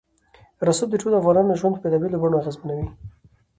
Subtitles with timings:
[0.67, 2.87] رسوب د ټولو افغانانو ژوند په بېلابېلو بڼو اغېزمنوي.